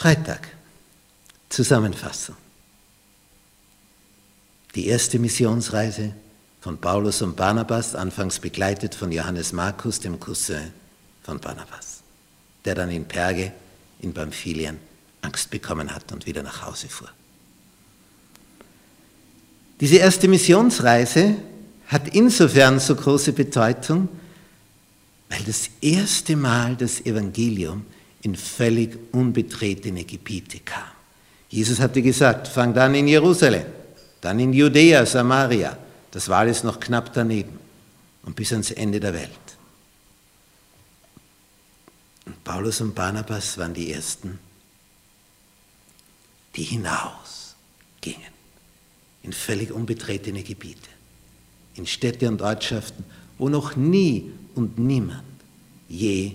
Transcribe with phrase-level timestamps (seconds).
[0.00, 0.48] Freitag.
[1.50, 2.34] Zusammenfassung.
[4.74, 6.14] Die erste Missionsreise
[6.62, 10.72] von Paulus und Barnabas, anfangs begleitet von Johannes Markus, dem Cousin
[11.22, 12.00] von Barnabas,
[12.64, 13.52] der dann in Perge
[14.00, 14.78] in Pamphylien
[15.20, 17.10] Angst bekommen hat und wieder nach Hause fuhr.
[19.80, 21.34] Diese erste Missionsreise
[21.88, 24.08] hat insofern so große Bedeutung,
[25.28, 27.84] weil das erste Mal das Evangelium
[28.22, 30.88] in völlig unbetretene Gebiete kam.
[31.48, 33.66] Jesus hatte gesagt, fang dann in Jerusalem,
[34.20, 35.76] dann in Judäa, Samaria.
[36.10, 37.58] Das war alles noch knapp daneben
[38.22, 39.30] und bis ans Ende der Welt.
[42.26, 44.38] Und Paulus und Barnabas waren die Ersten,
[46.54, 48.30] die hinausgingen
[49.22, 50.88] in völlig unbetretene Gebiete,
[51.74, 53.04] in Städte und Ortschaften,
[53.38, 55.24] wo noch nie und niemand
[55.88, 56.34] je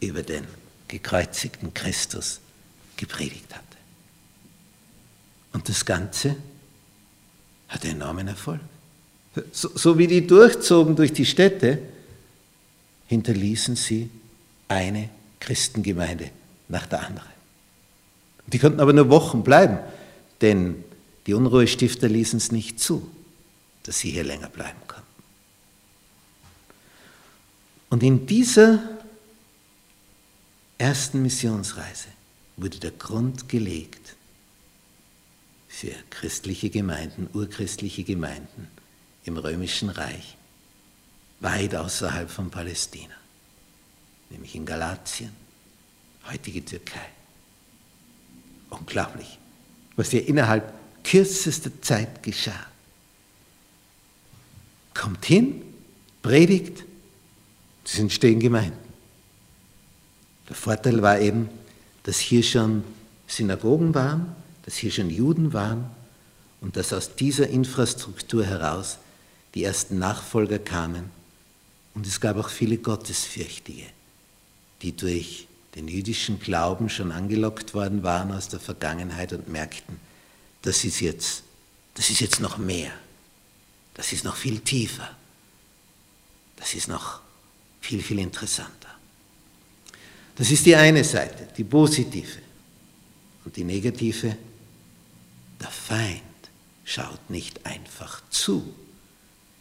[0.00, 0.44] über den
[0.90, 2.40] gekreuzigten Christus
[2.96, 3.64] gepredigt hatte.
[5.52, 6.36] Und das Ganze
[7.68, 8.60] hatte enormen Erfolg.
[9.52, 11.78] So, so wie die durchzogen durch die Städte,
[13.06, 14.10] hinterließen sie
[14.68, 16.30] eine Christengemeinde
[16.68, 17.30] nach der anderen.
[18.46, 19.78] Die konnten aber nur Wochen bleiben,
[20.40, 20.84] denn
[21.26, 23.08] die Unruhestifter ließen es nicht zu,
[23.84, 25.06] dass sie hier länger bleiben konnten.
[27.90, 28.80] Und in dieser
[30.80, 32.08] ersten Missionsreise
[32.56, 34.16] wurde der Grund gelegt
[35.68, 38.66] für christliche Gemeinden, urchristliche Gemeinden
[39.24, 40.36] im römischen Reich,
[41.40, 43.14] weit außerhalb von Palästina,
[44.30, 45.32] nämlich in Galatien,
[46.30, 47.08] heutige Türkei.
[48.70, 49.38] Unglaublich,
[49.96, 50.72] was hier innerhalb
[51.04, 52.66] kürzester Zeit geschah.
[54.94, 55.62] Kommt hin,
[56.22, 56.84] predigt,
[57.84, 58.89] es entstehen Gemeinden.
[60.50, 61.48] Der Vorteil war eben,
[62.02, 62.82] dass hier schon
[63.28, 64.34] Synagogen waren,
[64.64, 65.88] dass hier schon Juden waren
[66.60, 68.98] und dass aus dieser Infrastruktur heraus
[69.54, 71.10] die ersten Nachfolger kamen.
[71.94, 73.86] Und es gab auch viele Gottesfürchtige,
[74.82, 75.46] die durch
[75.76, 80.00] den jüdischen Glauben schon angelockt worden waren aus der Vergangenheit und merkten,
[80.62, 81.44] das ist jetzt,
[81.94, 82.90] das ist jetzt noch mehr,
[83.94, 85.08] das ist noch viel tiefer,
[86.56, 87.20] das ist noch
[87.80, 88.99] viel, viel interessanter.
[90.40, 92.38] Das ist die eine Seite, die positive.
[93.44, 94.34] Und die negative,
[95.60, 96.22] der Feind
[96.82, 98.72] schaut nicht einfach zu,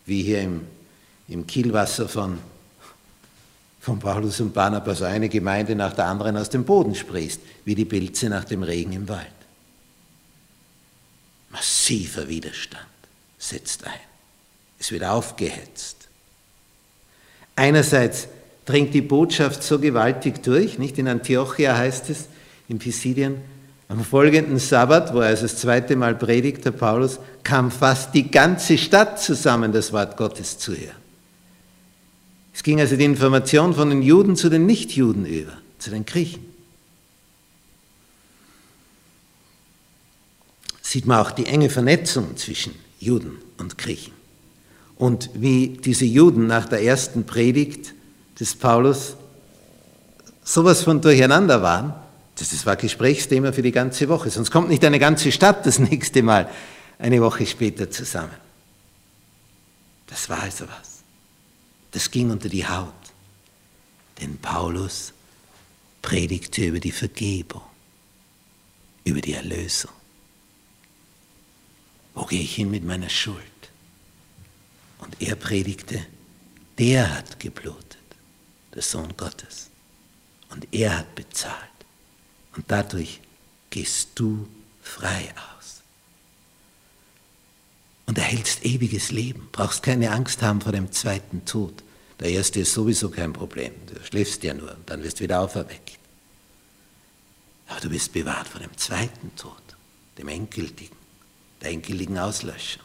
[0.06, 0.66] wie hier im,
[1.28, 2.40] im Kielwasser von,
[3.82, 7.84] von Paulus und Barnabas eine Gemeinde nach der anderen aus dem Boden sprießt, wie die
[7.84, 9.28] Pilze nach dem Regen im Wald.
[11.50, 12.86] Massiver Widerstand
[13.38, 14.00] setzt ein.
[14.80, 16.08] Es wird aufgehetzt.
[17.58, 18.30] Einerseits
[18.70, 20.78] dringt die Botschaft so gewaltig durch.
[20.78, 22.28] Nicht in Antiochia heißt es,
[22.68, 23.38] in Pisidien,
[23.88, 28.30] am folgenden Sabbat, wo er also das zweite Mal predigt, der Paulus, kam fast die
[28.30, 31.00] ganze Stadt zusammen, das Wort Gottes zu hören.
[32.54, 36.46] Es ging also die Information von den Juden zu den Nichtjuden über, zu den Griechen.
[40.84, 44.14] Sieht man auch die enge Vernetzung zwischen Juden und Griechen.
[44.96, 47.96] Und wie diese Juden nach der ersten Predigt
[48.40, 49.16] des Paulus
[50.44, 51.94] sowas von durcheinander waren,
[52.36, 54.30] das war Gesprächsthema für die ganze Woche.
[54.30, 56.50] Sonst kommt nicht eine ganze Stadt das nächste Mal
[56.98, 58.36] eine Woche später zusammen.
[60.08, 61.04] Das war also was.
[61.92, 62.94] Das ging unter die Haut.
[64.22, 65.14] Denn Paulus
[66.02, 67.62] predigte über die Vergebung,
[69.04, 69.92] über die Erlösung.
[72.16, 73.38] Wo gehe ich hin mit meiner Schuld?
[75.00, 76.02] Und er predigte,
[76.78, 77.99] der hat geblutet
[78.74, 79.70] der Sohn Gottes.
[80.50, 81.56] Und er hat bezahlt.
[82.56, 83.22] Und dadurch
[83.70, 84.48] gehst du
[84.82, 85.82] frei aus.
[88.06, 89.50] Und erhältst ewiges Leben.
[89.52, 91.84] Brauchst keine Angst haben vor dem zweiten Tod.
[92.20, 93.72] Der erste ist sowieso kein Problem.
[93.86, 96.00] Du schläfst ja nur und dann wirst du wieder auferweckt.
[97.68, 99.62] Aber du bist bewahrt vor dem zweiten Tod,
[100.18, 100.98] dem endgültigen,
[101.62, 102.84] der endgültigen Auslöschung.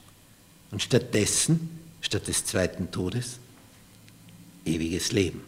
[0.71, 3.39] Und stattdessen, statt des zweiten Todes,
[4.67, 5.41] ewiges Leben.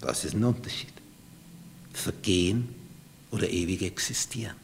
[0.00, 0.92] Das ist ein Unterschied.
[1.92, 2.74] Vergehen
[3.30, 4.56] oder ewig existieren.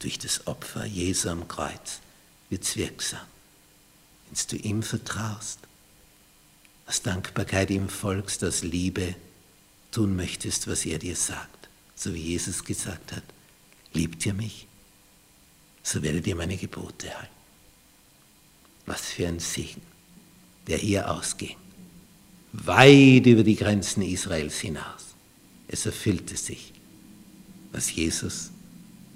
[0.00, 2.00] Durch das Opfer Jesu am Kreuz
[2.50, 3.26] wird es wirksam.
[4.30, 5.60] Wenn du ihm vertraust,
[6.86, 9.14] aus Dankbarkeit ihm folgst, aus Liebe
[9.90, 11.68] tun möchtest, was er dir sagt.
[11.94, 13.22] So wie Jesus gesagt hat,
[13.92, 14.66] liebt ihr mich,
[15.82, 17.32] so werdet ihr meine Gebote halten.
[18.86, 19.80] Was für ein Segen,
[20.66, 21.56] der hier ausging
[22.54, 25.14] weit über die Grenzen Israels hinaus.
[25.66, 26.72] Es erfüllte sich,
[27.72, 28.50] was Jesus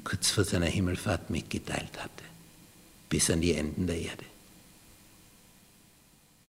[0.02, 2.25] kurz vor seiner Himmelfahrt mitgeteilt hatte,
[3.08, 4.25] bis an die Enden der Erde.